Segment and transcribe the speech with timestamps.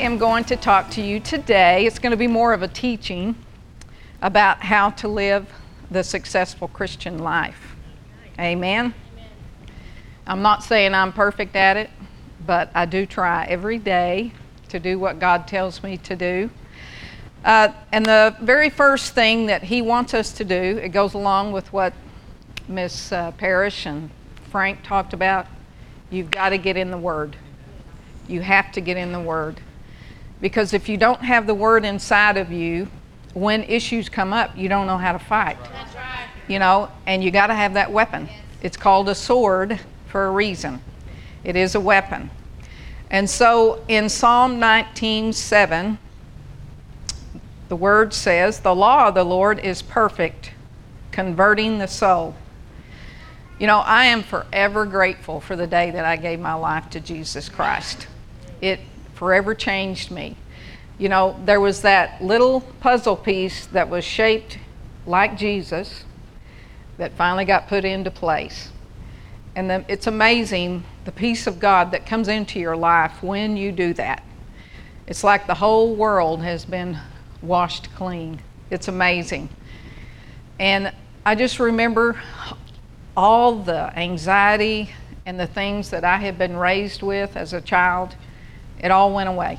[0.00, 1.84] Am going to talk to you today.
[1.84, 3.36] It's going to be more of a teaching
[4.22, 5.46] about how to live
[5.90, 7.76] the successful Christian life.
[8.38, 8.94] Amen.
[10.26, 11.90] I'm not saying I'm perfect at it,
[12.46, 14.32] but I do try every day
[14.70, 16.50] to do what God tells me to do.
[17.44, 21.52] Uh, and the very first thing that He wants us to do, it goes along
[21.52, 21.92] with what
[22.68, 24.10] Miss uh, Parrish and
[24.50, 25.46] Frank talked about.
[26.08, 27.36] You've got to get in the Word.
[28.28, 29.60] You have to get in the Word.
[30.40, 32.88] Because if you don't have the Word inside of you,
[33.34, 35.58] when issues come up, you don't know how to fight.
[35.72, 36.28] That's right.
[36.48, 38.28] You know, and you got to have that weapon.
[38.62, 40.82] It's called a sword for a reason.
[41.44, 42.30] It is a weapon.
[43.10, 45.98] And so in Psalm 19:7,
[47.68, 50.52] the word says, "The law of the Lord is perfect,
[51.12, 52.34] converting the soul."
[53.58, 57.00] You know, I am forever grateful for the day that I gave my life to
[57.00, 58.06] Jesus Christ.
[58.60, 58.80] It
[59.20, 60.34] forever changed me.
[60.96, 64.56] You know, there was that little puzzle piece that was shaped
[65.04, 66.04] like Jesus
[66.96, 68.70] that finally got put into place.
[69.54, 73.72] And the, it's amazing the peace of God that comes into your life when you
[73.72, 74.24] do that.
[75.06, 76.98] It's like the whole world has been
[77.42, 78.40] washed clean.
[78.70, 79.50] It's amazing.
[80.58, 80.94] And
[81.26, 82.18] I just remember
[83.14, 84.94] all the anxiety
[85.26, 88.16] and the things that I had been raised with as a child,
[88.80, 89.58] it all went away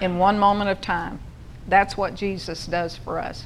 [0.00, 1.20] in one moment of time.
[1.66, 3.44] That's what Jesus does for us.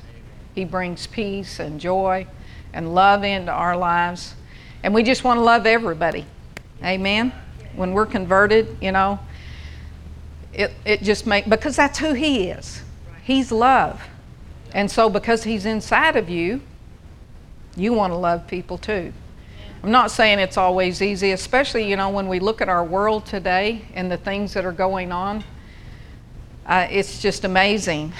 [0.55, 2.27] He brings peace and joy
[2.73, 4.35] and love into our lives.
[4.83, 6.27] And we just want to love everybody.
[6.85, 7.33] Amen.
[7.75, 9.19] When we're converted, you know,
[10.53, 12.83] it, it just makes, because that's who he is.
[13.23, 14.03] He's love.
[14.75, 16.61] And so because he's inside of you,
[17.77, 19.13] you want to love people too.
[19.83, 23.27] I'm not saying it's always easy, especially, you know, when we look at our world
[23.27, 25.43] today and the things that are going on.
[26.65, 28.13] Uh, it's just amazing.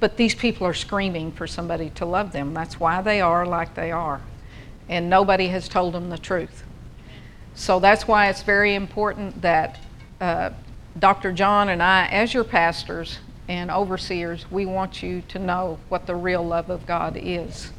[0.00, 2.52] But these people are screaming for somebody to love them.
[2.52, 4.20] That's why they are like they are.
[4.90, 6.64] And nobody has told them the truth.
[7.54, 9.80] So that's why it's very important that
[10.20, 10.50] uh,
[10.98, 11.32] Dr.
[11.32, 16.14] John and I, as your pastors and overseers, we want you to know what the
[16.14, 17.72] real love of God is.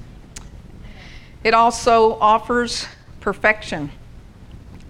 [1.44, 2.88] It also offers
[3.20, 3.92] perfection.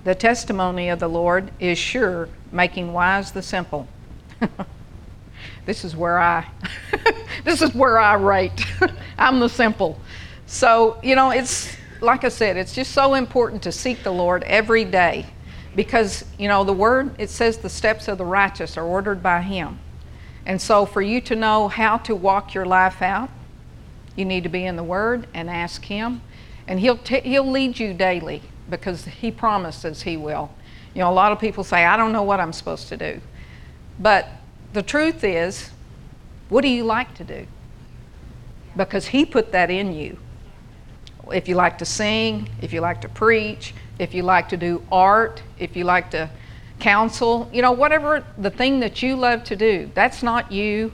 [0.04, 3.88] The testimony of the Lord is sure, making wise the simple.
[5.66, 6.48] this is where I
[7.44, 8.66] this is where I rate.
[9.18, 10.00] I'm the simple.
[10.46, 14.44] So, you know, it's like I said, it's just so important to seek the Lord
[14.44, 15.26] every day
[15.76, 19.42] because, you know, the word it says the steps of the righteous are ordered by
[19.42, 19.80] him.
[20.46, 23.30] And so for you to know how to walk your life out,
[24.16, 26.22] you need to be in the word and ask him
[26.70, 30.52] and he'll t- he'll lead you daily because he promises he will.
[30.94, 33.20] You know, a lot of people say, "I don't know what I'm supposed to do,"
[34.00, 34.30] but
[34.72, 35.72] the truth is,
[36.48, 37.48] what do you like to do?
[38.78, 40.18] Because he put that in you.
[41.34, 44.84] If you like to sing, if you like to preach, if you like to do
[44.92, 46.30] art, if you like to
[46.80, 50.94] counsel, you know, whatever the thing that you love to do, that's not you.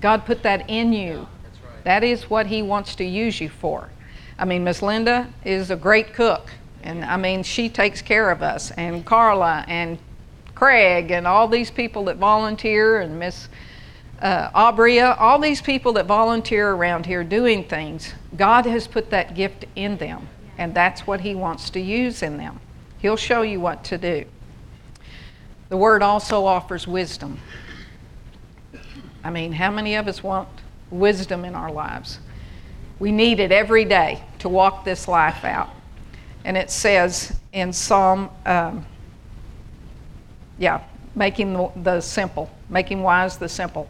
[0.00, 1.26] God put that in you.
[1.82, 3.90] That is what He wants to use you for.
[4.38, 6.50] I mean, Miss Linda is a great cook,
[6.82, 9.98] and I mean, she takes care of us, and Carla and
[10.54, 13.48] Craig and all these people that volunteer, and Miss
[14.20, 18.14] uh, all these people that volunteer around here doing things.
[18.36, 22.38] God has put that gift in them, and that's what He wants to use in
[22.38, 22.60] them.
[22.98, 24.24] He'll show you what to do.
[25.68, 27.40] The Word also offers wisdom.
[29.22, 30.48] I mean, how many of us want
[30.90, 32.20] wisdom in our lives?
[32.98, 35.70] We need it every day to walk this life out.
[36.44, 38.86] And it says in Psalm, um,
[40.58, 40.82] yeah,
[41.14, 43.88] making the, the simple, making wise the simple.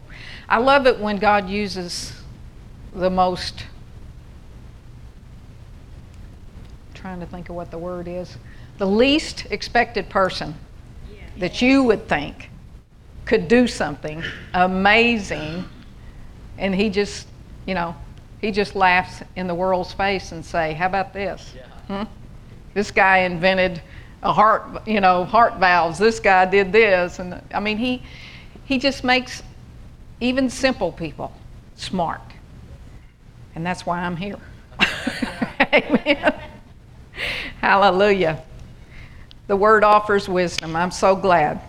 [0.49, 2.12] I love it when God uses
[2.94, 3.67] the most,
[6.94, 8.37] trying to think of what the word is,
[8.79, 10.55] the least expected person
[11.38, 12.50] that you would think
[13.26, 14.23] could do something
[14.55, 15.64] amazing,
[16.59, 17.26] and he just,
[17.67, 17.94] you know,
[18.47, 21.53] he just laughs in the world's face and say, "How about this?
[21.89, 22.05] Hmm?
[22.75, 23.83] This guy invented
[24.23, 25.99] a heart, you know, heart valves.
[25.99, 28.05] This guy did this, and I mean, he
[28.65, 29.43] he just makes
[30.21, 31.33] even simple people
[31.75, 32.21] smart.
[33.57, 34.39] And that's why I'm here.
[35.75, 36.35] Amen.
[37.61, 38.45] Hallelujah.
[39.49, 40.77] The word offers wisdom.
[40.77, 41.61] I'm so glad.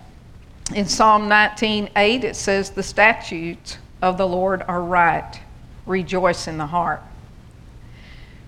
[0.75, 5.39] In Psalm 19:8 it says the statutes of the Lord are right.
[5.87, 7.01] Rejoice in the heart.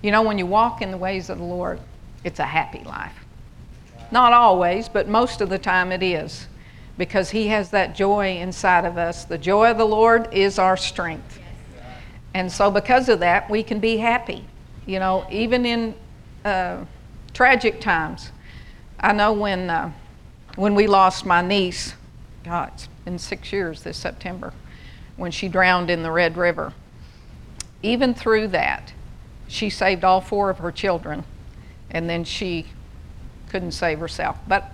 [0.04, 1.80] You know when you walk in the ways of the Lord,
[2.24, 3.26] it's a happy life.
[4.12, 6.48] Not always, but most of the time it is
[6.98, 9.26] because he has that joy inside of us.
[9.26, 11.40] The joy of the Lord is our strength.
[12.34, 14.46] And so because of that, we can be happy.
[14.86, 15.96] You know, even in
[16.46, 16.86] uh,
[17.34, 18.32] tragic times.
[19.00, 19.92] I know when uh,
[20.56, 21.94] when we lost my niece,
[22.44, 24.54] God, it's been six years this September,
[25.16, 26.74] when she drowned in the Red River.
[27.82, 28.94] Even through that,
[29.48, 31.24] she saved all four of her children,
[31.90, 32.68] and then she
[33.50, 34.38] couldn't save herself.
[34.48, 34.72] But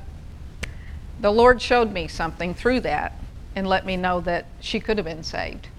[1.20, 3.14] the Lord showed me something through that
[3.56, 5.70] and let me know that she could have been saved.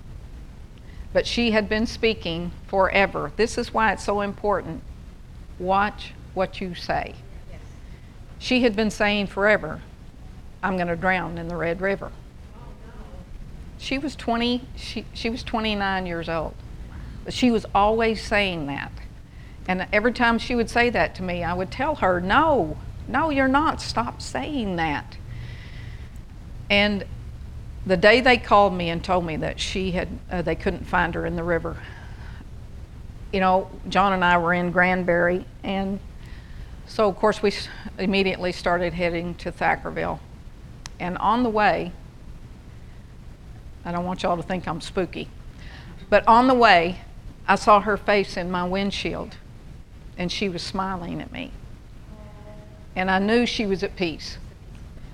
[1.13, 3.33] But she had been speaking forever.
[3.37, 4.83] This is why it's so important.
[5.59, 7.15] Watch what you say.
[8.39, 9.83] She had been saying forever,
[10.63, 12.13] I'm going to drown in the Red River.
[13.79, 16.55] She was 20, she, she was 29 years old.
[17.29, 18.93] She was always saying that.
[19.69, 22.77] And every time she would say that to me, I would tell her, No,
[23.09, 23.81] no, you're not.
[23.81, 25.17] Stop saying that.
[26.71, 27.05] And
[27.87, 31.15] the day they called me and told me that she had, uh, they couldn't find
[31.15, 31.77] her in the river,
[33.33, 36.01] you know, John and I were in Granbury, and
[36.87, 37.53] so of course we
[37.99, 40.19] immediately started heading to Thackerville.
[40.99, 41.93] And on the way,
[43.85, 45.29] I don't want y'all to think I'm spooky,
[46.09, 47.01] but on the way,
[47.49, 49.37] I saw her face in my windshield,
[50.19, 51.53] and she was smiling at me.
[52.95, 54.39] And I knew she was at peace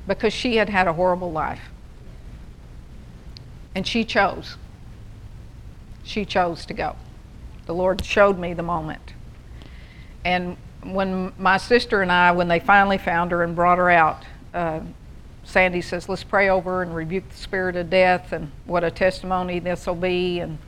[0.06, 1.62] because she had had a horrible life.
[3.74, 4.56] And she chose.
[6.04, 6.96] She chose to go.
[7.66, 9.14] The Lord showed me the moment.
[10.24, 14.24] And when my sister and I, when they finally found her and brought her out,
[14.52, 14.80] uh,
[15.44, 19.58] Sandy says, let's pray over and rebuke the spirit of death and what a testimony
[19.58, 20.40] this will be.
[20.40, 20.58] And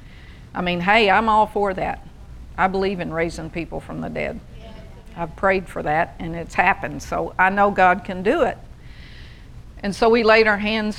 [0.54, 2.06] I mean, hey, I'm all for that.
[2.56, 4.40] I believe in raising people from the dead.
[5.16, 7.02] I've prayed for that and it's happened.
[7.02, 8.58] So I know God can do it.
[9.80, 10.98] And so we laid our hands,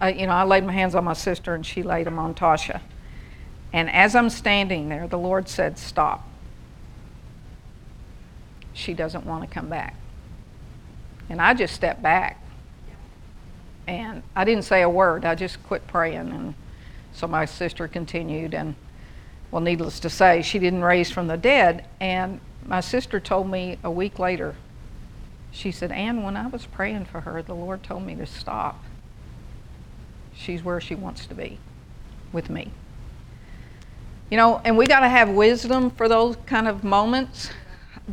[0.00, 2.34] uh, you know, I laid my hands on my sister and she laid them on
[2.34, 2.80] Tasha.
[3.72, 6.26] And as I'm standing there, the Lord said, Stop.
[8.72, 9.94] She doesn't want to come back.
[11.28, 12.40] And I just stepped back.
[13.86, 15.24] And I didn't say a word.
[15.24, 16.30] I just quit praying.
[16.30, 16.54] And
[17.18, 18.54] so my sister continued.
[18.54, 18.74] And,
[19.50, 21.84] well, needless to say, she didn't raise from the dead.
[22.00, 24.54] And my sister told me a week later,
[25.50, 28.84] she said, Ann, when I was praying for her, the Lord told me to stop.
[30.34, 31.58] She's where she wants to be
[32.32, 32.70] with me.
[34.30, 37.50] You know, and we got to have wisdom for those kind of moments.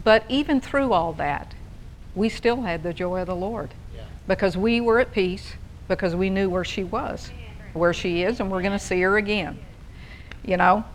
[0.04, 1.54] But even through all that,
[2.16, 4.04] we still had the joy of the Lord yeah.
[4.28, 5.54] because we were at peace
[5.88, 7.30] because we knew where she was,
[7.76, 9.60] where she is, and we're going to see her again.
[10.44, 10.86] You know?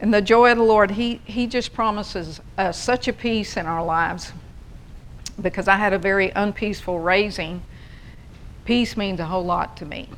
[0.00, 3.66] And the joy of the Lord, He, he just promises us such a peace in
[3.66, 4.32] our lives
[5.40, 7.62] because I had a very unpeaceful raising.
[8.64, 10.08] Peace means a whole lot to me.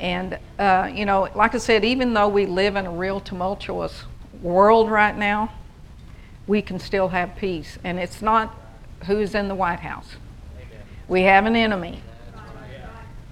[0.00, 4.04] And, uh, you know, like I said, even though we live in a real tumultuous
[4.42, 5.52] world right now,
[6.46, 7.78] we can still have peace.
[7.84, 8.54] And it's not
[9.06, 10.16] who's in the White House.
[11.08, 12.02] We have an enemy.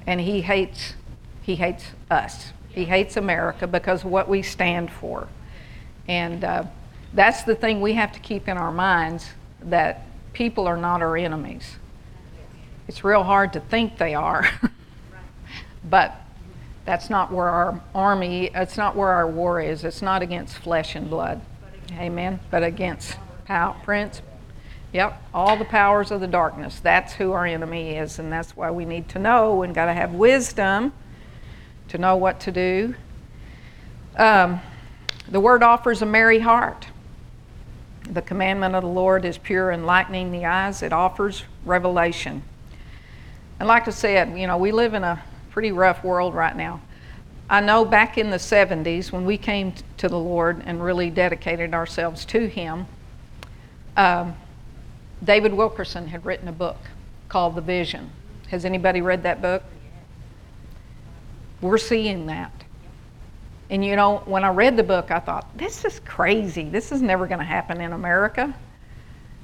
[0.06, 0.94] And he hates
[1.46, 2.52] he hates us.
[2.70, 5.28] He hates America because of what we stand for.
[6.08, 6.64] And uh,
[7.14, 9.28] that's the thing we have to keep in our minds
[9.62, 11.76] that people are not our enemies.
[12.88, 14.44] It's real hard to think they are.
[15.88, 16.16] but
[16.84, 19.84] that's not where our army, it's not where our war is.
[19.84, 21.40] It's not against flesh and blood.
[21.92, 22.40] Amen.
[22.50, 24.20] But against power, prince,
[24.92, 26.80] yep, all the powers of the darkness.
[26.80, 29.92] That's who our enemy is, and that's why we need to know and got to
[29.92, 30.92] have wisdom
[31.88, 32.94] to know what to do.
[34.16, 34.60] Um,
[35.28, 36.86] the word offers a merry heart.
[38.08, 40.82] The commandment of the Lord is pure, enlightening the eyes.
[40.82, 42.42] It offers revelation.
[43.58, 46.80] And like I said, you know, we live in a pretty rough world right now.
[47.48, 51.74] I know back in the 70s when we came to the Lord and really dedicated
[51.74, 52.86] ourselves to Him,
[53.96, 54.36] um,
[55.22, 56.76] David Wilkerson had written a book
[57.28, 58.10] called The Vision.
[58.48, 59.62] Has anybody read that book?
[61.60, 62.52] We're seeing that.
[63.70, 66.68] And you know, when I read the book, I thought, this is crazy.
[66.68, 68.54] This is never going to happen in America.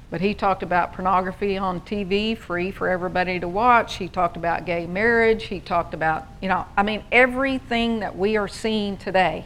[0.09, 3.95] But he talked about pornography on TV, free for everybody to watch.
[3.95, 5.45] He talked about gay marriage.
[5.45, 9.45] He talked about, you know, I mean, everything that we are seeing today,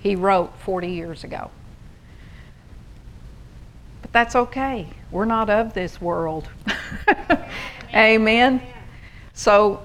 [0.00, 1.50] he wrote 40 years ago.
[4.00, 4.88] But that's okay.
[5.10, 6.48] We're not of this world.
[7.94, 8.62] Amen.
[9.34, 9.82] So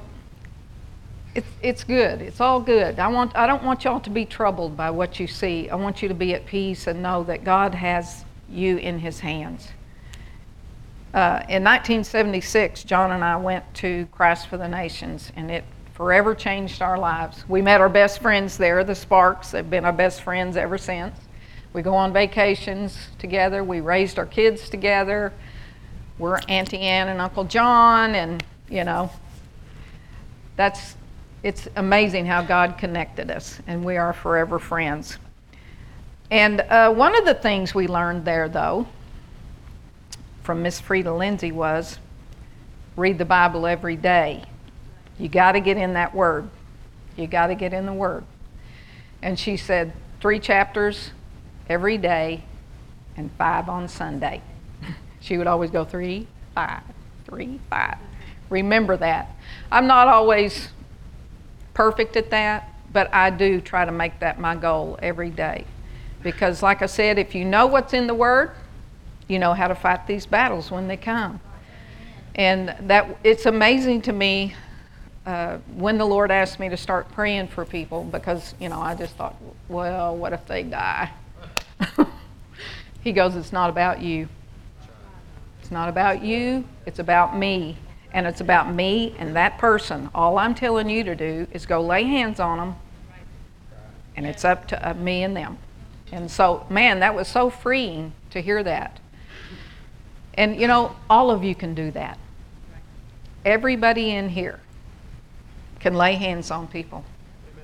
[1.33, 2.21] it's, it's good.
[2.21, 2.99] It's all good.
[2.99, 5.69] I, want, I don't want y'all to be troubled by what you see.
[5.69, 9.19] I want you to be at peace and know that God has you in His
[9.19, 9.69] hands.
[11.13, 16.33] Uh, in 1976, John and I went to Christ for the Nations, and it forever
[16.33, 17.43] changed our lives.
[17.47, 19.51] We met our best friends there, the Sparks.
[19.51, 21.15] They've been our best friends ever since.
[21.73, 23.63] We go on vacations together.
[23.63, 25.33] We raised our kids together.
[26.17, 29.09] We're Auntie Ann and Uncle John, and you know,
[30.55, 30.95] that's
[31.43, 35.17] it's amazing how God connected us, and we are forever friends.
[36.29, 38.87] And uh, one of the things we learned there, though,
[40.43, 41.97] from Miss Freda Lindsay was
[42.95, 44.43] read the Bible every day.
[45.17, 46.49] You got to get in that Word.
[47.17, 48.23] You got to get in the Word.
[49.21, 51.11] And she said three chapters
[51.67, 52.43] every day
[53.17, 54.41] and five on Sunday.
[55.19, 56.83] she would always go three, five,
[57.25, 57.97] three, five.
[58.49, 59.35] Remember that.
[59.71, 60.69] I'm not always
[61.73, 65.65] perfect at that, but I do try to make that my goal every day.
[66.23, 68.51] Because, like I said, if you know what's in the Word,
[69.27, 71.39] you know how to fight these battles when they come.
[72.35, 74.55] And that it's amazing to me
[75.25, 78.95] uh, when the Lord asked me to start praying for people because, you know, I
[78.95, 79.35] just thought,
[79.67, 81.11] well, what if they die?
[83.01, 84.27] he goes, It's not about you.
[85.61, 87.77] It's not about you, it's about me.
[88.13, 90.09] And it's about me and that person.
[90.13, 92.75] All I'm telling you to do is go lay hands on them,
[94.15, 95.57] and it's up to uh, me and them.
[96.11, 98.99] And so, man, that was so freeing to hear that.
[100.33, 102.17] And you know, all of you can do that.
[103.45, 104.59] Everybody in here
[105.79, 107.03] can lay hands on people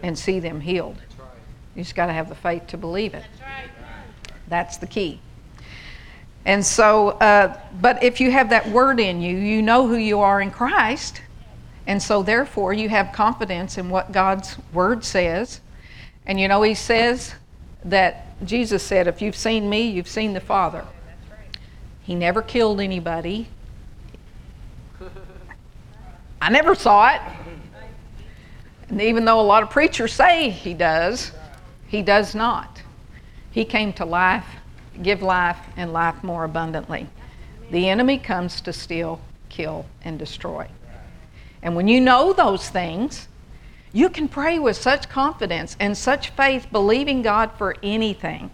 [0.01, 0.97] and see them healed.
[1.75, 3.23] You just got to have the faith to believe it.
[4.47, 5.19] That's the key.
[6.47, 10.21] And so, uh, but if you have that word in you, you know who you
[10.21, 11.21] are in Christ.
[11.85, 15.59] And so, therefore, you have confidence in what God's word says.
[16.25, 17.35] And you know, He says
[17.83, 20.85] that Jesus said, If you've seen me, you've seen the Father.
[22.03, 23.49] He never killed anybody.
[26.41, 27.21] I never saw it.
[28.87, 31.33] And even though a lot of preachers say he does,
[31.89, 32.81] he does not.
[33.51, 34.45] He came to life
[35.01, 37.07] give life and life more abundantly.
[37.71, 40.67] The enemy comes to steal, kill, and destroy.
[41.61, 43.27] And when you know those things,
[43.93, 48.51] you can pray with such confidence and such faith, believing God for anything.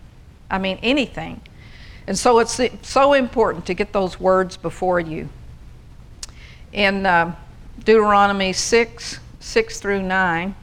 [0.49, 1.41] I mean, anything.
[2.07, 5.29] And so it's so important to get those words before you.
[6.71, 7.35] In uh,
[7.79, 10.55] Deuteronomy 6 6 through 9,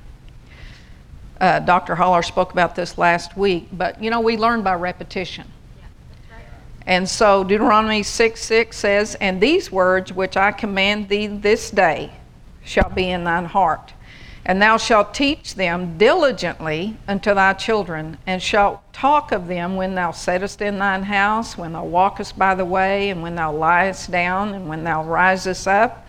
[1.40, 1.94] uh, Dr.
[1.94, 5.46] Holler spoke about this last week, but you know, we learn by repetition.
[6.90, 12.10] And so Deuteronomy 6 6 says, And these words which I command thee this day
[12.64, 13.92] shall be in thine heart.
[14.44, 19.94] And thou shalt teach them diligently unto thy children, and shalt talk of them when
[19.94, 24.10] thou sittest in thine house, when thou walkest by the way, and when thou liest
[24.10, 26.04] down, and when thou risest up.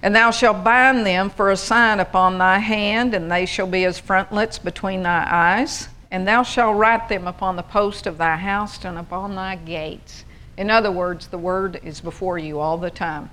[0.00, 3.84] And thou shalt bind them for a sign upon thy hand, and they shall be
[3.84, 8.36] as frontlets between thy eyes and thou shalt write them upon the post of thy
[8.36, 10.24] house and upon thy gates.
[10.56, 13.30] In other words, the word is before you all the time.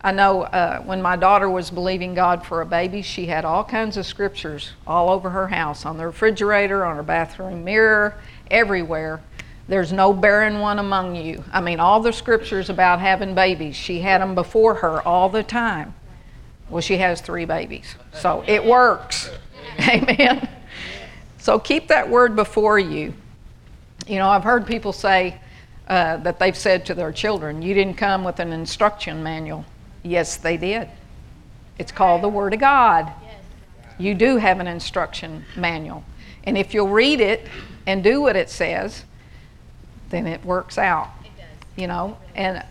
[0.00, 3.64] I know uh, when my daughter was believing God for a baby, she had all
[3.64, 8.14] kinds of scriptures all over her house, on the refrigerator, on her bathroom mirror,
[8.50, 9.22] everywhere.
[9.68, 11.42] There's no barren one among you.
[11.52, 15.42] I mean, all the scriptures about having babies, she had them before her all the
[15.42, 15.94] time.
[16.68, 19.30] Well, she has three babies, so it works.
[19.88, 20.48] Amen.
[21.46, 23.14] So keep that word before you.
[24.08, 25.38] You know, I've heard people say
[25.86, 29.64] uh, that they've said to their children, You didn't come with an instruction manual.
[30.02, 30.88] Yes, they did.
[31.78, 33.12] It's called the Word of God.
[33.96, 36.02] You do have an instruction manual.
[36.42, 37.46] And if you'll read it
[37.86, 39.04] and do what it says,
[40.10, 41.12] then it works out.
[41.76, 42.64] You know, and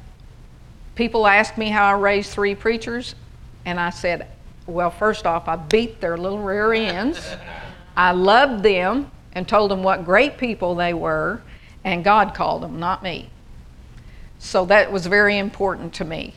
[0.96, 3.16] people ask me how I raised three preachers,
[3.64, 4.28] and I said,
[4.68, 7.26] Well, first off, I beat their little rear ends.
[7.96, 11.42] I loved them and told them what great people they were,
[11.84, 13.30] and God called them, not me.
[14.40, 16.36] So that was very important to me.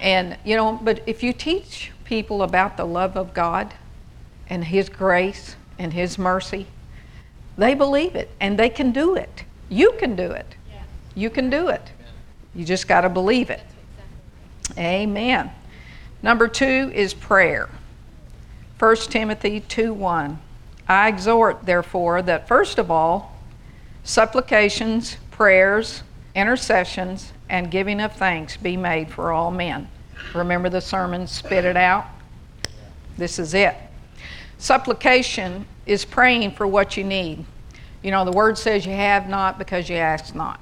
[0.00, 3.74] And, you know, but if you teach people about the love of God
[4.48, 6.66] and His grace and His mercy,
[7.56, 9.44] they believe it and they can do it.
[9.68, 10.54] You can do it.
[11.14, 11.90] You can do it.
[12.54, 13.62] You just got to believe it.
[14.76, 15.50] Amen.
[16.22, 17.68] Number two is prayer.
[18.78, 20.38] 1 Timothy 2 1.
[20.88, 23.36] I exhort, therefore, that first of all,
[24.04, 26.02] supplications, prayers,
[26.34, 29.88] intercessions, and giving of thanks be made for all men.
[30.34, 32.06] Remember the sermon, spit it out?
[33.16, 33.76] This is it.
[34.58, 37.44] Supplication is praying for what you need.
[38.02, 40.60] You know, the word says you have not because you ask not.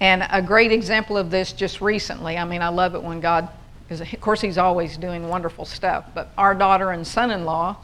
[0.00, 3.48] And a great example of this just recently, I mean, I love it when God
[3.90, 7.76] is, of course, He's always doing wonderful stuff, but our daughter and son in law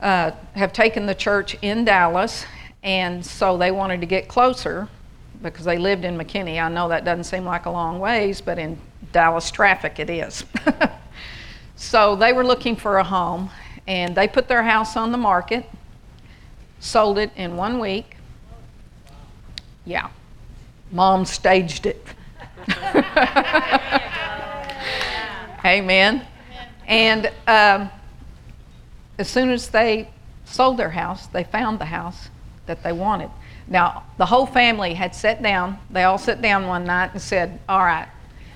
[0.00, 2.44] uh, have taken the church in Dallas,
[2.82, 4.88] and so they wanted to get closer
[5.42, 6.62] because they lived in McKinney.
[6.62, 8.78] I know that doesn't seem like a long ways, but in
[9.12, 10.44] Dallas traffic it is.
[11.76, 13.50] so they were looking for a home,
[13.86, 15.68] and they put their house on the market,
[16.78, 18.16] sold it in one week.
[19.84, 20.10] Yeah,
[20.90, 22.06] mom staged it.
[25.64, 26.26] Amen.
[26.86, 27.90] And um,
[29.20, 30.08] as soon as they
[30.46, 32.30] sold their house, they found the house
[32.64, 33.28] that they wanted.
[33.68, 35.78] Now, the whole family had sat down.
[35.90, 38.08] They all sat down one night and said, All right,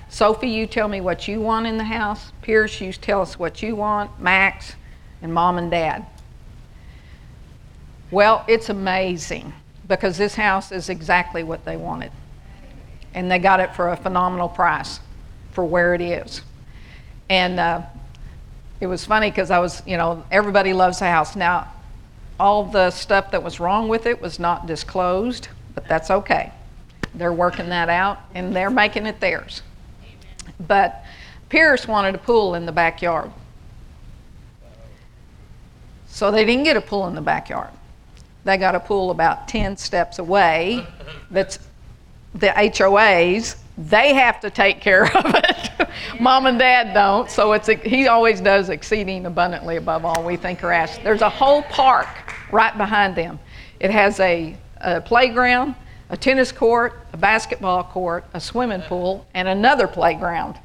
[0.09, 2.31] Sophie, you tell me what you want in the house.
[2.41, 4.19] Pierce, you tell us what you want.
[4.19, 4.75] Max,
[5.21, 6.03] and mom and dad.
[8.09, 9.53] Well, it's amazing
[9.87, 12.11] because this house is exactly what they wanted.
[13.13, 14.99] And they got it for a phenomenal price
[15.51, 16.41] for where it is.
[17.29, 17.83] And uh,
[18.79, 21.35] it was funny because I was, you know, everybody loves the house.
[21.35, 21.71] Now,
[22.39, 26.51] all the stuff that was wrong with it was not disclosed, but that's okay.
[27.13, 29.61] They're working that out and they're making it theirs.
[30.59, 31.03] But
[31.49, 33.31] Pierce wanted a pool in the backyard.
[36.07, 37.71] So they didn't get a pool in the backyard.
[38.43, 40.85] They got a pool about 10 steps away
[41.31, 41.59] that's
[42.33, 43.55] the HOAs.
[43.77, 45.89] They have to take care of it.
[46.19, 47.29] Mom and dad don't.
[47.29, 51.01] So it's he always does exceeding abundantly above all we think or ask.
[51.03, 52.07] There's a whole park
[52.51, 53.37] right behind them.
[53.79, 55.75] It has a, a playground,
[56.09, 60.57] a tennis court, a basketball court, a swimming pool, and another playground.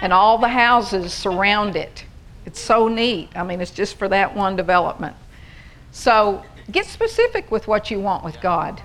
[0.00, 2.04] And all the houses surround it.
[2.46, 3.30] It's so neat.
[3.34, 5.16] I mean, it's just for that one development.
[5.90, 8.80] So get specific with what you want with God.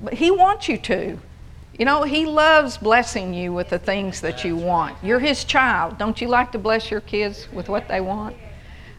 [0.00, 1.18] But He wants you to.
[1.78, 4.96] You know, He loves blessing you with the things that you want.
[5.02, 5.98] You're His child.
[5.98, 8.36] Don't you like to bless your kids with what they want?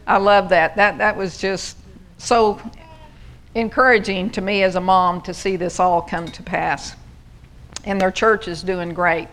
[0.06, 0.76] I love that.
[0.76, 1.76] That, that was just
[2.18, 2.60] so
[3.54, 6.94] encouraging to me as a mom to see this all come to pass.
[7.84, 9.28] And their church is doing great.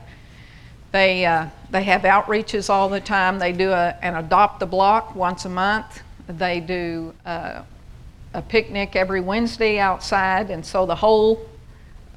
[0.91, 3.39] They, uh, they have outreaches all the time.
[3.39, 6.01] They do a, an adopt a block once a month.
[6.27, 7.63] They do uh,
[8.33, 11.45] a picnic every Wednesday outside, and so the whole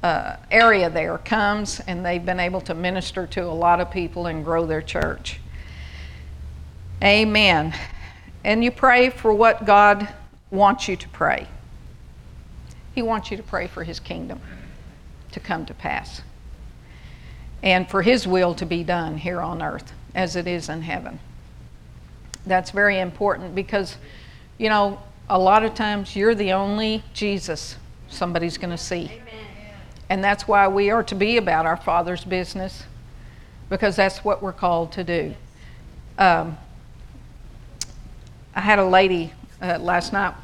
[0.03, 4.27] uh, area there comes, and they've been able to minister to a lot of people
[4.27, 5.39] and grow their church.
[7.03, 7.73] Amen.
[8.43, 10.07] And you pray for what God
[10.51, 11.47] wants you to pray.
[12.93, 14.39] He wants you to pray for His kingdom
[15.31, 16.21] to come to pass
[17.61, 21.19] and for His will to be done here on earth as it is in heaven.
[22.45, 23.97] That's very important because,
[24.57, 27.75] you know, a lot of times you're the only Jesus
[28.07, 29.11] somebody's going to see.
[30.09, 32.83] And that's why we are to be about our Father's business
[33.69, 35.33] because that's what we're called to do.
[36.17, 36.57] Um,
[38.55, 40.35] I had a lady uh, last night,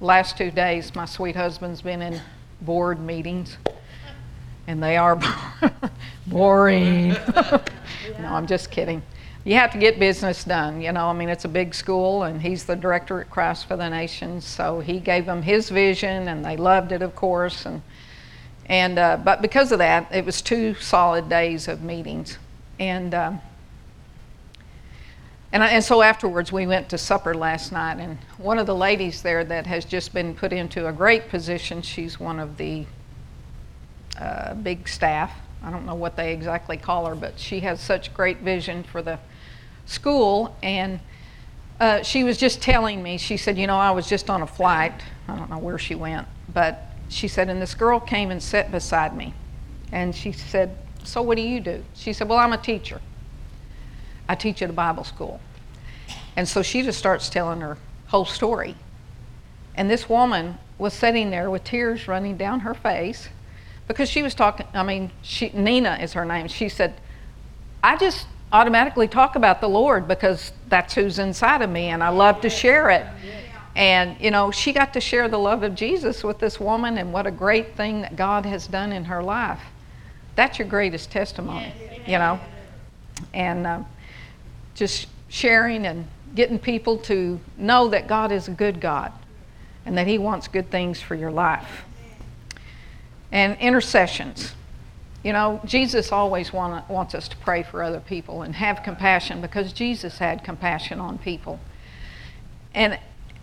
[0.00, 2.20] last two days, my sweet husband's been in
[2.60, 3.56] board meetings
[4.66, 5.18] and they are
[6.26, 7.08] boring.
[8.18, 9.02] no, I'm just kidding.
[9.44, 10.80] You have to get business done.
[10.80, 13.76] You know, I mean, it's a big school, and he's the director at Christ for
[13.76, 17.64] the Nations, so he gave them his vision, and they loved it, of course.
[17.64, 17.80] And
[18.66, 22.38] and uh, but because of that, it was two solid days of meetings,
[22.78, 23.14] and.
[23.14, 23.40] Um,
[25.52, 28.74] and, I, and so afterwards, we went to supper last night, and one of the
[28.74, 32.84] ladies there that has just been put into a great position, she's one of the
[34.18, 35.32] uh, big staff.
[35.62, 39.02] I don't know what they exactly call her, but she has such great vision for
[39.02, 39.18] the
[39.86, 40.56] school.
[40.62, 41.00] And
[41.80, 44.46] uh, she was just telling me, she said, You know, I was just on a
[44.46, 45.00] flight.
[45.28, 48.70] I don't know where she went, but she said, and this girl came and sat
[48.70, 49.34] beside me.
[49.92, 51.84] And she said, So what do you do?
[51.94, 53.00] She said, Well, I'm a teacher.
[54.28, 55.40] I teach at a Bible school.
[56.36, 58.74] And so she just starts telling her whole story.
[59.74, 63.28] And this woman was sitting there with tears running down her face
[63.88, 66.48] because she was talking, I mean, she, Nina is her name.
[66.48, 66.94] She said,
[67.82, 72.08] I just automatically talk about the Lord because that's who's inside of me and I
[72.08, 73.06] love to share it.
[73.76, 77.12] And, you know, she got to share the love of Jesus with this woman and
[77.12, 79.60] what a great thing that God has done in her life.
[80.34, 81.74] That's your greatest testimony,
[82.06, 82.40] you know?
[83.34, 83.82] And uh,
[84.74, 89.12] just sharing and getting people to know that God is a good God
[89.84, 91.84] and that He wants good things for your life.
[93.30, 94.54] And intercessions.
[95.22, 99.42] You know, Jesus always want, wants us to pray for other people and have compassion
[99.42, 101.60] because Jesus had compassion on people.
[102.72, 102.98] And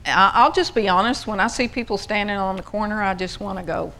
[0.05, 3.57] I'll just be honest, when I see people standing on the corner, I just want
[3.59, 3.93] to go,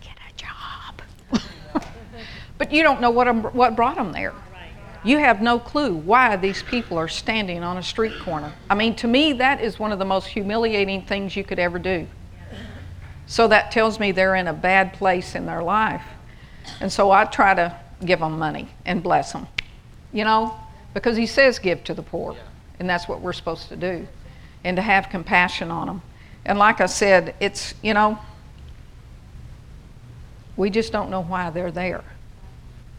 [0.00, 1.82] get a job.
[2.58, 4.34] but you don't know what, what brought them there.
[5.04, 8.52] You have no clue why these people are standing on a street corner.
[8.70, 11.80] I mean, to me, that is one of the most humiliating things you could ever
[11.80, 12.06] do.
[13.26, 16.04] So that tells me they're in a bad place in their life.
[16.80, 19.48] And so I try to give them money and bless them,
[20.12, 20.56] you know,
[20.94, 22.36] because he says give to the poor.
[22.78, 24.06] And that's what we're supposed to do
[24.64, 26.02] and to have compassion on them.
[26.44, 28.18] And like I said, it's, you know,
[30.56, 32.04] we just don't know why they're there.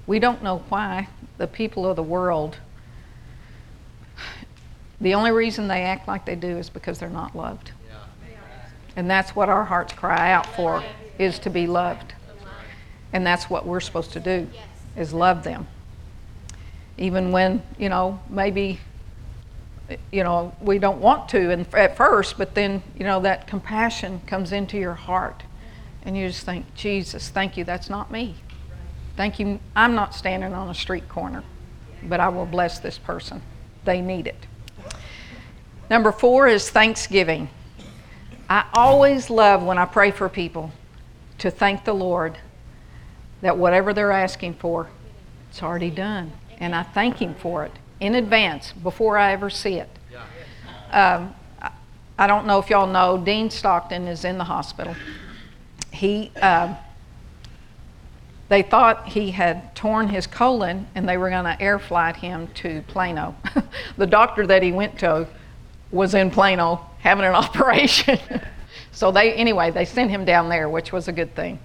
[0.08, 2.58] We don't know why the people of the world,
[5.00, 7.72] the only reason they act like they do is because they're not loved.
[8.96, 10.84] And that's what our hearts cry out for,
[11.18, 12.14] is to be loved.
[13.12, 14.48] And that's what we're supposed to do,
[14.96, 15.68] is love them.
[16.98, 18.80] Even when, you know, maybe
[20.12, 24.22] you know, we don't want to and at first, but then, you know, that compassion
[24.26, 25.44] comes into your heart.
[26.04, 28.36] And you just think, Jesus, thank you, that's not me.
[29.16, 31.44] Thank you, I'm not standing on a street corner,
[32.04, 33.42] but I will bless this person.
[33.86, 34.48] They need it.
[35.90, 37.50] Number four is thanksgiving.
[38.50, 40.72] I always love when I pray for people
[41.40, 42.38] to thank the Lord
[43.42, 44.90] that whatever they're asking for,
[45.50, 46.32] it's already done.
[46.60, 49.90] And I thank Him for it in advance before I ever see it.
[50.92, 51.34] Um,
[52.20, 54.94] I don't know if y'all know, Dean Stockton is in the hospital.
[55.92, 56.76] He, uh,
[58.50, 62.50] they thought he had torn his colon and they were going to air flight him
[62.56, 63.36] to Plano.
[63.98, 65.26] the doctor that he went to
[65.90, 68.20] was in Plano having an operation.
[68.92, 71.58] so they, anyway, they sent him down there, which was a good thing.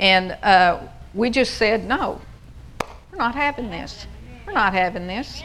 [0.00, 0.80] And uh,
[1.14, 2.20] we just said, no,
[3.12, 4.08] we're not having this.
[4.54, 5.42] Not having this.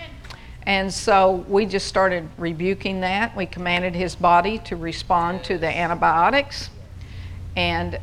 [0.64, 3.36] And so we just started rebuking that.
[3.36, 6.70] We commanded his body to respond to the antibiotics.
[7.56, 8.00] And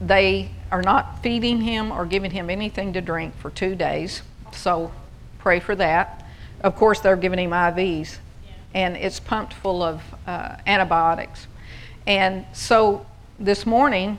[0.00, 4.22] they are not feeding him or giving him anything to drink for two days.
[4.52, 4.92] So
[5.38, 6.26] pray for that.
[6.60, 8.18] Of course, they're giving him IVs,
[8.74, 11.46] and it's pumped full of uh, antibiotics.
[12.06, 13.04] And so
[13.38, 14.18] this morning,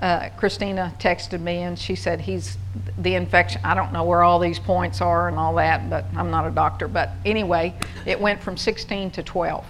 [0.00, 2.58] uh, Christina texted me and she said he's
[2.98, 3.60] the infection.
[3.64, 6.50] I don't know where all these points are and all that, but I'm not a
[6.50, 6.86] doctor.
[6.86, 9.64] But anyway, it went from 16 to 12.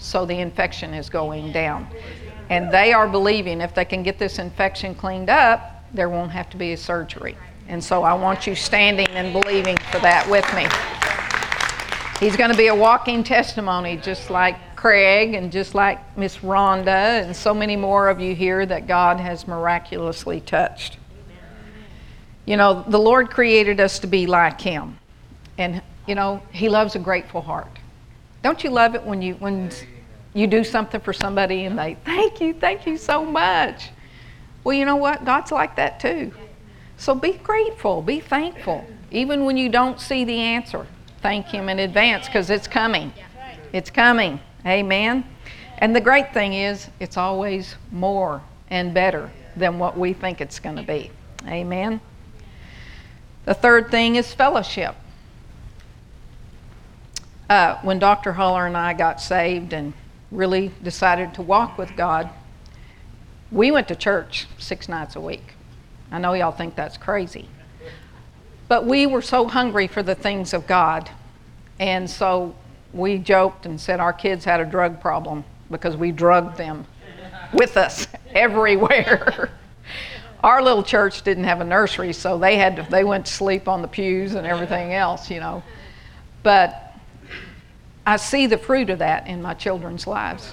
[0.00, 1.86] So the infection is going down.
[2.48, 6.48] And they are believing if they can get this infection cleaned up, there won't have
[6.50, 7.36] to be a surgery.
[7.68, 10.66] And so I want you standing and believing for that with me.
[12.24, 17.22] He's going to be a walking testimony, just like Craig and just like Miss Rhonda
[17.22, 20.96] and so many more of you here that God has miraculously touched.
[22.46, 24.98] You know, the Lord created us to be like Him,
[25.56, 27.78] and you know He loves a grateful heart.
[28.42, 29.70] Don't you love it when you when
[30.34, 33.90] you do something for somebody and they thank you, thank you so much?
[34.64, 35.24] Well, you know what?
[35.24, 36.32] God's like that too.
[36.96, 40.88] So be grateful, be thankful, even when you don't see the answer.
[41.20, 43.12] Thank Him in advance because it's coming.
[43.72, 44.40] It's coming.
[44.66, 45.24] Amen.
[45.78, 50.58] And the great thing is, it's always more and better than what we think it's
[50.58, 51.10] going to be.
[51.46, 52.00] Amen.
[53.44, 54.94] The third thing is fellowship.
[57.50, 58.32] Uh, when Dr.
[58.32, 59.92] Huller and I got saved and
[60.30, 62.30] really decided to walk with God,
[63.50, 65.54] we went to church six nights a week.
[66.10, 67.48] I know y'all think that's crazy.
[68.68, 71.10] But we were so hungry for the things of God.
[71.78, 72.54] And so
[72.92, 76.86] we joked and said our kids had a drug problem because we drugged them
[77.52, 79.50] with us everywhere.
[80.42, 83.68] our little church didn't have a nursery, so they had to, they went to sleep
[83.68, 85.62] on the pews and everything else, you know.
[86.42, 86.94] But
[88.06, 90.52] I see the fruit of that in my children's lives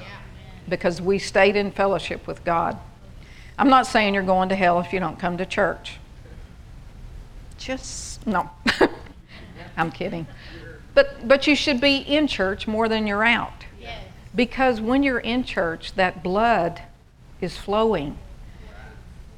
[0.67, 2.77] because we stayed in fellowship with God.
[3.57, 5.97] I'm not saying you're going to hell if you don't come to church.
[7.57, 8.49] Just no.
[9.77, 10.27] I'm kidding.
[10.93, 13.65] But but you should be in church more than you're out.
[14.35, 16.81] Because when you're in church, that blood
[17.41, 18.17] is flowing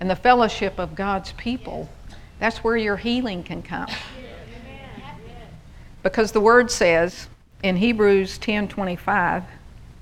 [0.02, 1.88] and the fellowship of God's people,
[2.40, 3.88] that's where your healing can come.
[6.02, 7.28] Because the word says
[7.62, 9.44] in Hebrews 10:25,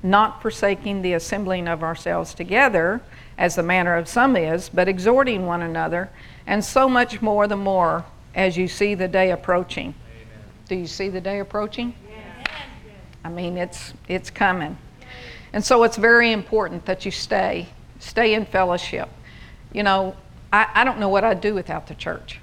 [0.02, 3.02] not forsaking the assembling of ourselves together,
[3.38, 6.10] as the manner of some is, but exhorting one another,
[6.48, 9.94] and so much more the more as you see the day approaching.
[10.70, 11.96] Do you see the day approaching?
[12.08, 12.48] Yes.
[13.26, 14.78] I mean, it's it's coming.
[15.52, 19.10] And so it's very important that you stay, stay in fellowship.
[19.74, 20.16] You know,
[20.54, 22.40] I, I don't know what I'd do without the church,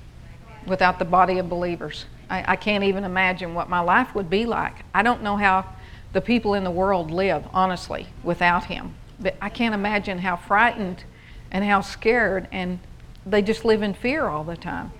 [0.66, 2.06] without the body of believers.
[2.28, 4.74] I, I can't even imagine what my life would be like.
[4.92, 5.64] I don't know how
[6.12, 8.94] the people in the world live, honestly, without him.
[9.20, 11.04] But I can't imagine how frightened
[11.52, 12.80] and how scared, and
[13.24, 14.90] they just live in fear all the time.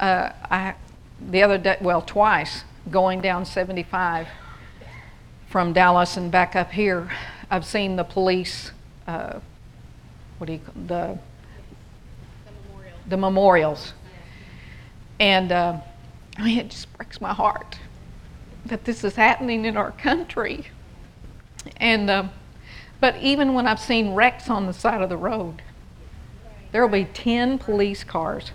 [0.00, 0.74] Uh, I,
[1.20, 4.28] the other day, well, twice, going down 75
[5.48, 7.10] from Dallas and back up here,
[7.50, 8.72] I've seen the police.
[9.06, 9.40] Uh,
[10.36, 11.18] what do you call the
[12.44, 12.96] the, memorial.
[13.08, 13.92] the memorials,
[15.18, 15.78] and uh,
[16.36, 17.78] I mean it just breaks my heart
[18.66, 20.66] that this is happening in our country.
[21.78, 22.28] And uh,
[23.00, 25.62] but even when I've seen wrecks on the side of the road,
[26.72, 28.52] there will be ten police cars.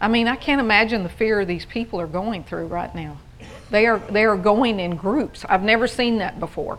[0.00, 3.18] I mean, I can't imagine the fear these people are going through right now.
[3.70, 5.44] They are, they are going in groups.
[5.48, 6.78] I've never seen that before.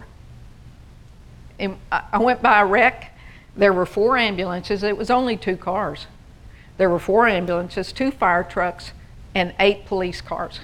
[1.60, 3.14] And I went by a wreck.
[3.56, 4.84] There were four ambulances.
[4.84, 6.06] It was only two cars.
[6.78, 8.92] There were four ambulances, two fire trucks,
[9.34, 10.60] and eight police cars.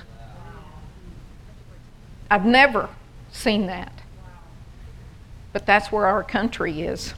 [2.30, 2.90] I've never
[3.32, 3.92] seen that.
[5.52, 7.16] But that's where our country is.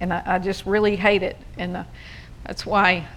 [0.00, 1.36] And I, I just really hate it.
[1.56, 1.84] And uh,
[2.44, 3.08] that's why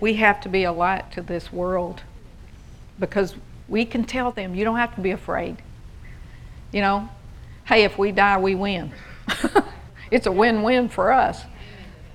[0.00, 2.02] we have to be a light to this world
[2.98, 3.34] because
[3.68, 5.56] we can tell them, you don't have to be afraid.
[6.72, 7.08] You know,
[7.66, 8.92] hey, if we die, we win.
[10.10, 11.42] it's a win win for us.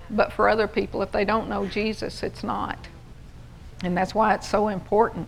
[0.10, 2.88] But for other people, if they don't know Jesus, it's not.
[3.84, 5.28] And that's why it's so important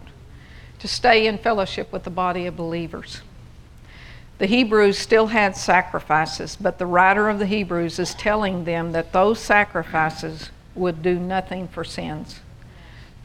[0.79, 3.21] to stay in fellowship with the body of believers.
[4.39, 9.13] The Hebrews still had sacrifices, but the writer of the Hebrews is telling them that
[9.13, 12.41] those sacrifices would do nothing for sins.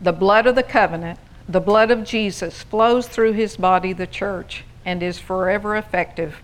[0.01, 4.65] The blood of the covenant the blood of Jesus flows through his body, the church,
[4.85, 6.43] and is forever effective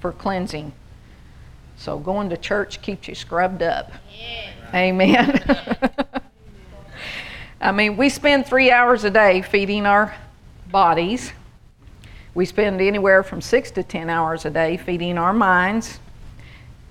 [0.00, 0.72] for cleansing.
[1.76, 3.92] So going to church keeps you scrubbed up.
[4.18, 4.50] Yeah.
[4.74, 5.44] Amen.
[7.60, 10.14] I mean, we spend three hours a day feeding our
[10.70, 11.32] bodies.
[12.34, 16.00] We spend anywhere from six to ten hours a day feeding our minds.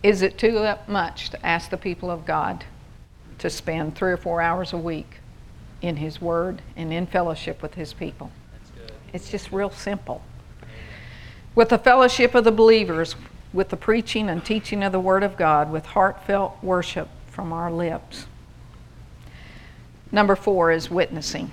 [0.04, 2.63] Is it too much to ask the people of God
[3.39, 5.19] to spend three or four hours a week
[5.82, 8.32] in His Word and in fellowship with His people.
[9.14, 10.22] It's just real simple.
[11.54, 13.16] With the fellowship of the believers,
[13.54, 17.72] with the preaching and teaching of the Word of God, with heartfelt worship from our
[17.72, 18.26] lips.
[20.12, 21.52] Number four is witnessing.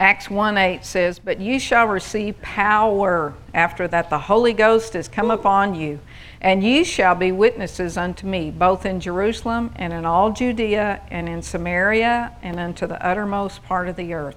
[0.00, 5.08] Acts 1 8 says, But you shall receive power after that the Holy Ghost is
[5.08, 5.98] come upon you,
[6.40, 11.28] and you shall be witnesses unto me, both in Jerusalem and in all Judea and
[11.28, 14.36] in Samaria and unto the uttermost part of the earth.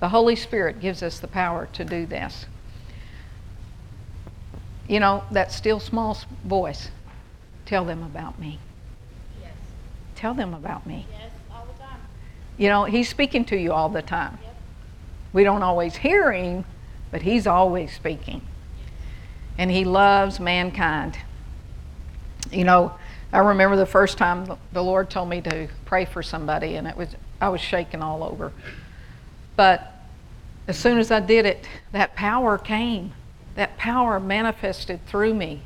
[0.00, 2.46] The Holy Spirit gives us the power to do this.
[4.88, 6.90] You know, that still small voice,
[7.64, 8.58] tell them about me.
[9.40, 9.52] Yes.
[10.16, 11.06] Tell them about me.
[11.08, 11.31] Yes, all the time.
[12.58, 14.38] You know, He's speaking to you all the time.
[14.42, 14.56] Yep.
[15.32, 16.64] We don't always hear Him,
[17.10, 18.42] but He's always speaking
[19.58, 21.18] and He loves mankind.
[22.50, 22.94] You know,
[23.32, 26.96] I remember the first time the Lord told me to pray for somebody, and it
[26.96, 27.08] was
[27.40, 28.52] I was shaking all over.
[29.56, 29.92] But
[30.68, 33.12] as soon as I did it, that power came.
[33.54, 35.62] That power manifested through me,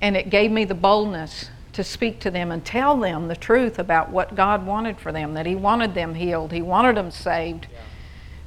[0.00, 3.78] and it gave me the boldness to speak to them and tell them the truth
[3.78, 5.34] about what God wanted for them.
[5.34, 7.78] That He wanted them healed, He wanted them saved, yeah.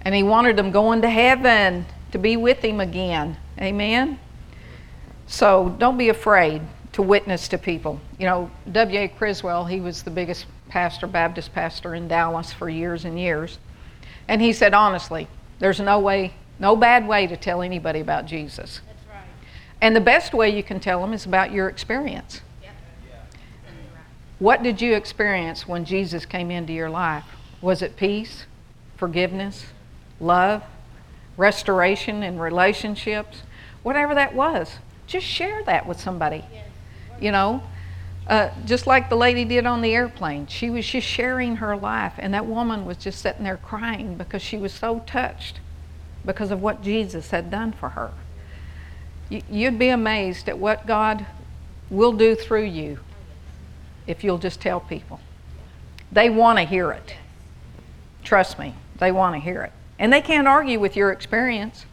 [0.01, 3.37] and He wanted them going to heaven to be with Him again.
[3.57, 4.19] Amen.
[5.27, 8.01] So don't be afraid to witness to people.
[8.19, 9.07] You know, W.A.
[9.07, 13.59] Criswell, he was the biggest pastor, Baptist pastor in Dallas for years and years.
[14.27, 18.81] And he said, honestly, there's no way, no bad way to tell anybody about Jesus.
[18.85, 19.23] That's right.
[19.79, 22.41] And the best way you can tell them is about your experience.
[24.41, 27.25] What did you experience when Jesus came into your life?
[27.61, 28.45] Was it peace,
[28.97, 29.67] forgiveness,
[30.19, 30.63] love,
[31.37, 33.43] restoration in relationships?
[33.83, 36.43] Whatever that was just share that with somebody.
[37.19, 37.61] You know,
[38.25, 40.47] uh, just like the lady did on the airplane.
[40.47, 44.41] She was just sharing her life, and that woman was just sitting there crying because
[44.41, 45.59] she was so touched
[46.25, 48.11] because of what Jesus had done for her.
[49.29, 51.27] You'd be amazed at what God
[51.91, 52.97] will do through you
[54.07, 55.19] if you'll just tell people.
[56.11, 57.15] They want to hear it.
[58.23, 59.71] Trust me, they want to hear it.
[59.99, 61.85] And they can't argue with your experience.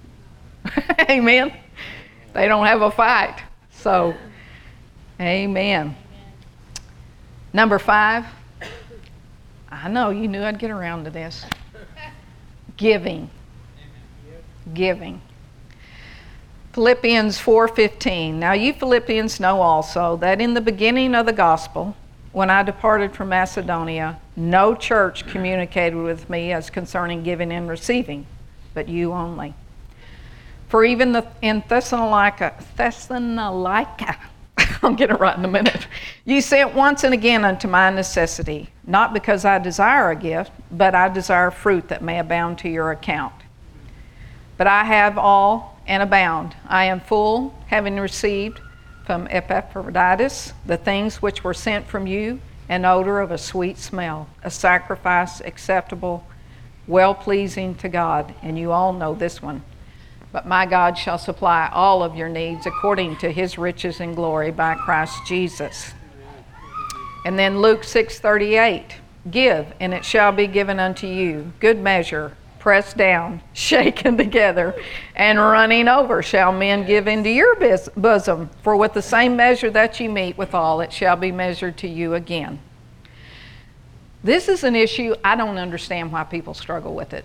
[1.11, 1.53] Amen.
[2.33, 3.43] they don't have a fight.
[3.71, 4.15] So,
[5.21, 5.97] amen.
[7.53, 8.25] Number five,
[9.71, 11.45] I know you knew I'd get around to this.
[12.77, 13.31] Giving.
[14.75, 15.21] Giving.
[16.79, 18.39] Philippians 4:15.
[18.39, 21.97] Now you Philippians know also that in the beginning of the gospel,
[22.31, 28.27] when I departed from Macedonia, no church communicated with me as concerning giving and receiving,
[28.75, 29.55] but you only.
[30.69, 34.17] For even the, in Thessalonica, Thessalonica,
[34.81, 35.89] I'll get it right in a minute.
[36.25, 40.95] You sent once and again unto my necessity, not because I desire a gift, but
[40.95, 43.35] I desire fruit that may abound to your account.
[44.57, 46.55] But I have all and abound.
[46.69, 48.61] I am full, having received
[49.05, 54.29] from Epaphroditus the things which were sent from you, an odor of a sweet smell,
[54.45, 56.25] a sacrifice acceptable,
[56.87, 58.35] well pleasing to God.
[58.43, 59.63] And you all know this one.
[60.31, 64.51] But my God shall supply all of your needs according to his riches and glory
[64.51, 65.95] by Christ Jesus.
[67.25, 68.97] And then Luke 6:38,
[69.31, 74.75] give and it shall be given unto you, good measure, pressed down, shaken together,
[75.15, 77.57] and running over shall men give into your
[77.97, 81.89] bosom, for with the same measure that you mete withal it shall be measured to
[81.89, 82.59] you again.
[84.23, 87.25] This is an issue I don't understand why people struggle with it.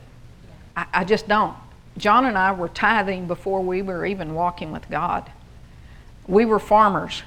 [0.75, 1.55] I, I just don't.
[1.97, 5.29] John and I were tithing before we were even walking with God.
[6.27, 7.23] We were farmers,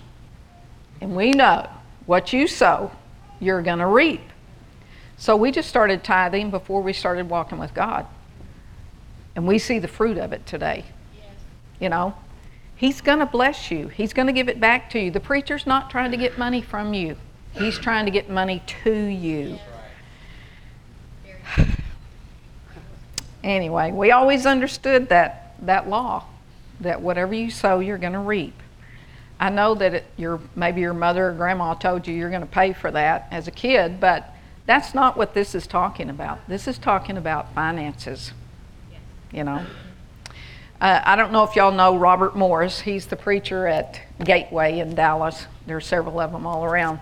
[1.00, 1.68] and we know
[2.06, 2.90] what you sow,
[3.40, 4.22] you're going to reap.
[5.18, 8.06] So we just started tithing before we started walking with God.
[9.34, 10.84] And we see the fruit of it today.
[11.16, 11.26] Yes.
[11.80, 12.14] You know,
[12.74, 15.10] He's going to bless you, He's going to give it back to you.
[15.10, 17.16] The preacher's not trying to get money from you,
[17.52, 19.58] He's trying to get money to you.
[23.44, 26.24] anyway, we always understood that, that law
[26.80, 28.54] that whatever you sow, you're going to reap.
[29.38, 32.46] I know that it, your, maybe your mother or grandma told you you're going to
[32.46, 34.34] pay for that as a kid, but
[34.66, 36.46] that's not what this is talking about.
[36.48, 38.32] This is talking about finances.
[39.32, 39.64] You know.
[40.80, 42.80] Uh, I don't know if y'all know Robert Morris.
[42.80, 45.46] He's the preacher at Gateway in Dallas.
[45.66, 47.00] There are several of them all around.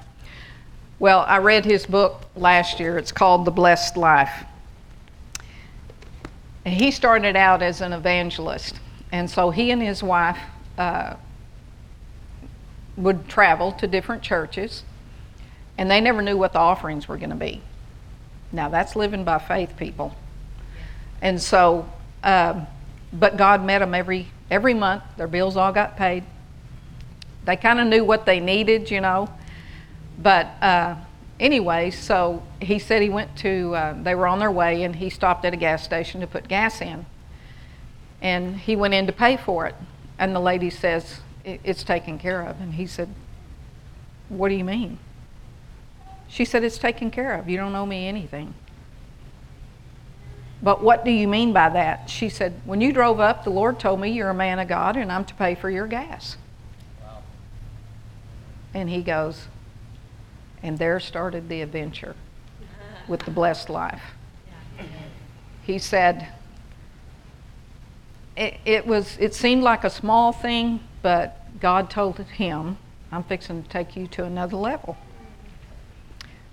[1.01, 2.99] Well, I read his book last year.
[2.99, 4.45] It's called The Blessed Life.
[6.65, 8.79] And he started out as an evangelist.
[9.11, 10.39] And so he and his wife
[10.79, 11.15] uh,
[12.97, 14.85] would travel to different churches
[15.77, 17.61] and they never knew what the offerings were going to be.
[18.53, 20.15] Now, that's living by faith, people.
[21.21, 21.89] And so,
[22.23, 22.67] um,
[23.13, 25.03] but God met them every, every month.
[25.17, 26.25] Their bills all got paid.
[27.45, 29.29] They kind of knew what they needed, you know.
[30.19, 30.97] But uh,
[31.41, 35.11] anyway, so he said he went to, uh, they were on their way, and he
[35.11, 37.07] stopped at a gas station to put gas in.
[38.23, 39.75] And he went in to pay for it.
[40.19, 42.61] And the lady says, It's taken care of.
[42.61, 43.09] And he said,
[44.29, 44.99] What do you mean?
[46.35, 47.49] She said, It's taken care of.
[47.49, 48.55] You don't owe me anything.
[50.61, 52.11] But what do you mean by that?
[52.11, 54.97] She said, When you drove up, the Lord told me you're a man of God
[54.97, 56.37] and I'm to pay for your gas.
[57.01, 57.23] Wow.
[58.75, 59.47] And he goes,
[60.61, 62.17] And there started the adventure
[63.07, 64.03] with the blessed life.
[65.63, 66.33] He said,
[68.37, 72.77] it, it, was it seemed like a small thing, but God told him,
[73.13, 74.97] I'm fixing to take you to another level.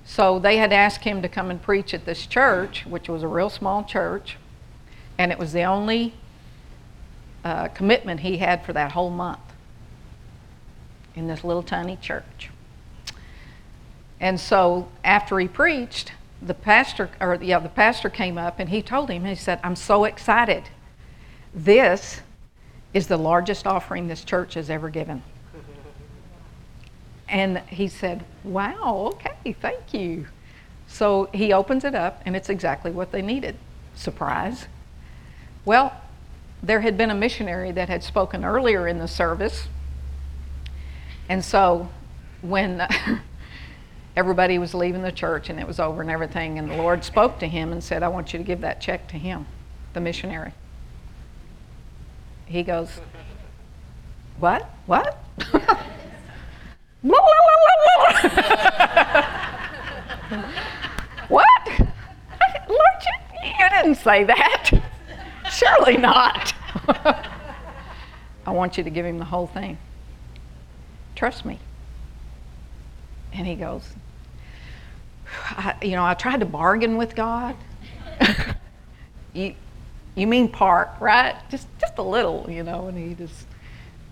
[0.05, 3.27] So they had asked him to come and preach at this church, which was a
[3.27, 4.37] real small church,
[5.17, 6.13] and it was the only
[7.43, 9.39] uh, commitment he had for that whole month
[11.15, 12.49] in this little tiny church.
[14.19, 18.81] And so after he preached, the pastor or yeah, the pastor came up and he
[18.81, 20.63] told him, he said, I'm so excited.
[21.53, 22.21] This
[22.93, 25.23] is the largest offering this church has ever given.
[27.31, 30.27] And he said, Wow, okay, thank you.
[30.87, 33.55] So he opens it up, and it's exactly what they needed.
[33.95, 34.67] Surprise.
[35.63, 35.93] Well,
[36.61, 39.67] there had been a missionary that had spoken earlier in the service.
[41.29, 41.87] And so
[42.41, 42.85] when
[44.17, 47.39] everybody was leaving the church and it was over and everything, and the Lord spoke
[47.39, 49.47] to him and said, I want you to give that check to him,
[49.93, 50.51] the missionary.
[52.45, 52.99] He goes,
[54.37, 54.69] What?
[54.85, 55.23] What?
[61.29, 61.69] what?
[62.69, 64.69] Lord, you, you didn't say that.
[65.51, 66.53] Surely not.
[68.45, 69.77] I want you to give him the whole thing.
[71.15, 71.59] Trust me.
[73.33, 73.83] And he goes,
[75.81, 77.55] you know, I tried to bargain with God.
[79.33, 79.55] you,
[80.15, 81.35] you mean part, right?
[81.49, 82.87] Just, just a little, you know.
[82.87, 83.45] And he just,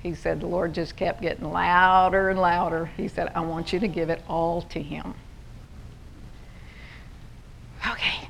[0.01, 2.89] He said, The Lord just kept getting louder and louder.
[2.97, 5.13] He said, I want you to give it all to Him.
[7.85, 8.29] Okay.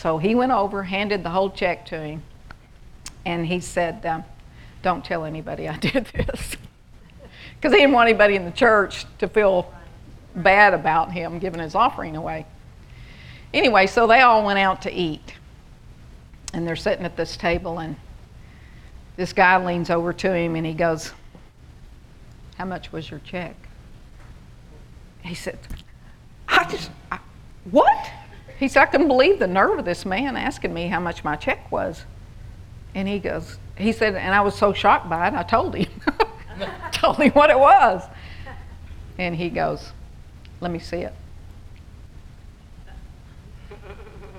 [0.00, 2.22] So he went over, handed the whole check to him,
[3.26, 4.24] and he said, um,
[4.82, 6.56] Don't tell anybody I did this.
[7.56, 9.70] Because he didn't want anybody in the church to feel
[10.34, 12.46] bad about him giving his offering away.
[13.52, 15.34] Anyway, so they all went out to eat.
[16.54, 17.96] And they're sitting at this table, and
[19.20, 21.12] this guy leans over to him and he goes,
[22.56, 23.54] How much was your check?
[25.22, 25.58] He said,
[26.48, 27.18] I just, I,
[27.70, 28.10] what?
[28.58, 31.36] He said, I couldn't believe the nerve of this man asking me how much my
[31.36, 32.06] check was.
[32.94, 35.90] And he goes, he said, and I was so shocked by it, I told him.
[36.92, 38.02] told him what it was.
[39.18, 39.92] And he goes,
[40.62, 41.12] Let me see it.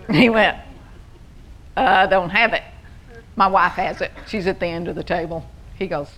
[0.09, 0.57] He went,
[1.77, 2.63] uh, I don't have it.
[3.35, 4.11] My wife has it.
[4.27, 5.45] She's at the end of the table.
[5.77, 6.09] He goes,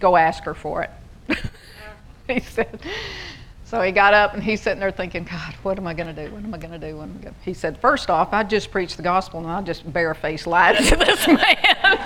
[0.00, 0.90] Go ask her for it.
[2.28, 2.80] he said,
[3.74, 6.26] so he got up and he's sitting there thinking, God, what am I going to
[6.26, 6.32] do?
[6.32, 6.96] What am I going to do?
[6.96, 7.34] What am I gonna?
[7.42, 10.96] He said, First off, I just preached the gospel and I just barefaced lied to
[10.96, 11.98] this man.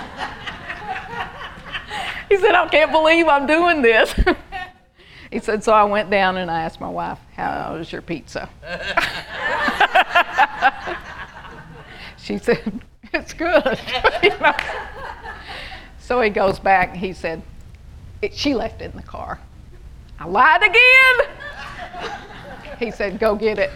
[2.27, 4.11] he said, I can't believe I'm doing this.
[5.31, 8.49] he said, So I went down and I asked my wife, How was your pizza?
[12.17, 12.81] she said,
[13.13, 13.79] It's good.
[14.23, 14.55] you know?
[15.99, 17.41] So he goes back and he said,
[18.31, 19.39] She left it in the car.
[20.19, 22.11] I lied again.
[22.79, 23.71] He said, Go get it.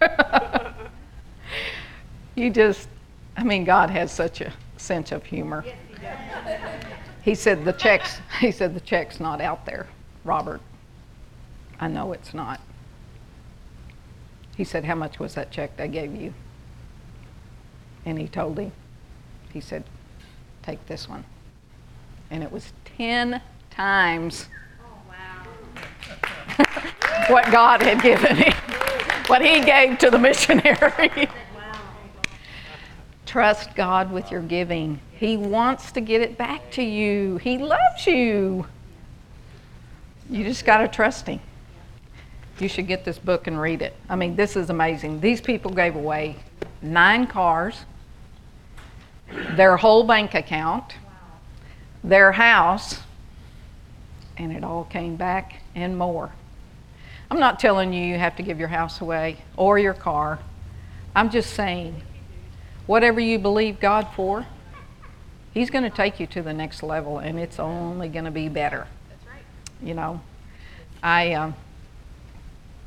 [2.34, 2.88] you just,
[3.36, 5.64] I mean, God has such a sense of humor.
[7.22, 9.86] He said, The check's, he said, the check's not out there,
[10.24, 10.60] Robert.
[11.78, 12.60] I know it's not.
[14.56, 16.32] He said, How much was that check they gave you?
[18.08, 18.72] And he told him,
[19.52, 19.84] He said,
[20.62, 21.24] Take this one.
[22.30, 24.48] And it was 10 times
[24.80, 26.64] oh,
[27.28, 28.54] what God had given him,
[29.26, 31.28] what he gave to the missionary.
[33.26, 35.00] Trust God with your giving.
[35.12, 37.36] He wants to get it back to you.
[37.36, 38.66] He loves you.
[40.30, 41.40] You just got to trust him.
[42.58, 43.94] You should get this book and read it.
[44.08, 45.20] I mean, this is amazing.
[45.20, 46.36] These people gave away
[46.80, 47.84] nine cars,
[49.56, 50.94] their whole bank account,
[52.02, 53.00] their house,
[54.36, 56.32] and it all came back and more.
[57.30, 60.38] I'm not telling you you have to give your house away or your car.
[61.14, 62.02] I'm just saying,
[62.86, 64.46] whatever you believe God for,
[65.52, 68.48] He's going to take you to the next level, and it's only going to be
[68.48, 68.86] better.
[69.08, 69.42] That's right.
[69.82, 70.20] You know,
[71.02, 71.54] I um,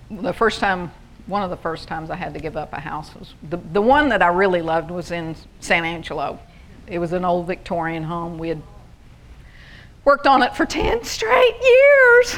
[0.09, 0.91] the first time,
[1.27, 3.81] one of the first times I had to give up a house was the the
[3.81, 6.39] one that I really loved was in San Angelo.
[6.87, 8.37] It was an old Victorian home.
[8.37, 8.61] We had
[10.03, 12.35] worked on it for ten straight years.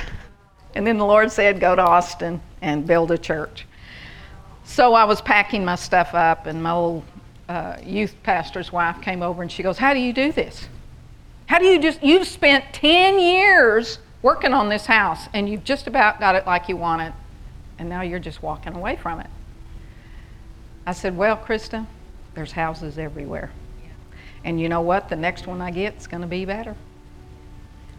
[0.75, 3.67] And then the Lord said, Go to Austin and build a church.
[4.63, 7.03] So I was packing my stuff up, and my old
[7.49, 10.67] uh, youth pastor's wife came over and she goes, How do you do this?
[11.45, 15.87] How do you just, you've spent 10 years working on this house and you've just
[15.87, 17.13] about got it like you want it,
[17.83, 19.27] and now you're just walking away from it.
[20.87, 21.85] I said, Well, Krista,
[22.33, 23.51] there's houses everywhere.
[24.45, 25.09] And you know what?
[25.09, 26.77] The next one I get is going to be better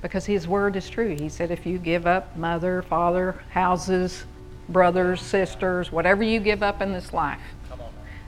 [0.00, 1.16] because his word is true.
[1.18, 4.24] He said, if you give up mother, father, houses,
[4.68, 7.40] brothers, sisters, whatever you give up in this life,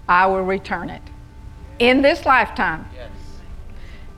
[0.09, 1.03] I will return it
[1.79, 2.87] in this lifetime.
[2.95, 3.11] Yes.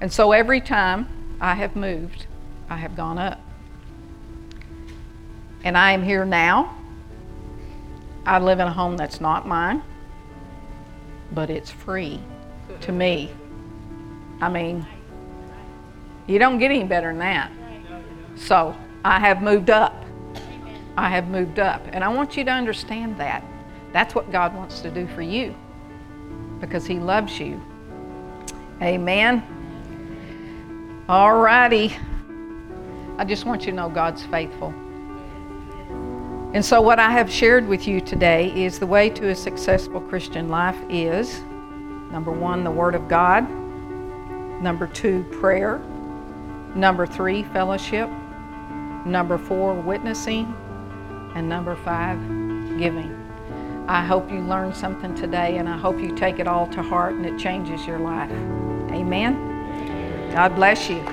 [0.01, 1.09] And so every time
[1.41, 2.27] I have moved,
[2.69, 3.41] I have gone up.
[5.65, 6.78] And I am here now.
[8.29, 9.83] I live in a home that's not mine,
[11.33, 12.21] but it's free
[12.83, 13.31] to me.
[14.43, 14.87] I mean,
[16.27, 17.51] you don't get any better than that.
[18.37, 20.05] So I have moved up.
[20.99, 21.81] I have moved up.
[21.91, 23.43] And I want you to understand that.
[23.95, 25.55] That's what God wants to do for you
[26.61, 27.59] because He loves you.
[28.83, 29.43] Amen.
[31.09, 31.97] All righty.
[33.17, 34.75] I just want you to know God's faithful.
[36.59, 40.01] And so, what I have shared with you today is the way to a successful
[40.01, 41.41] Christian life is
[42.11, 43.49] number one, the Word of God,
[44.61, 45.79] number two, prayer.
[46.75, 48.11] Number three, fellowship.
[49.07, 50.53] Number four, witnessing.
[51.37, 52.19] And number five,
[52.77, 53.15] giving.
[53.87, 57.15] I hope you learned something today and I hope you take it all to heart
[57.15, 58.33] and it changes your life.
[58.91, 60.33] Amen.
[60.33, 61.05] God bless you.